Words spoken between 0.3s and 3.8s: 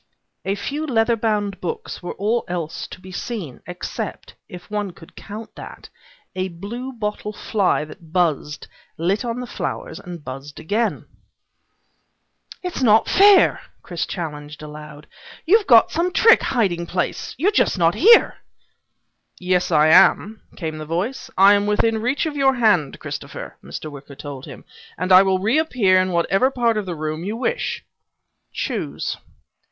A few leather bound books were all else to be seen,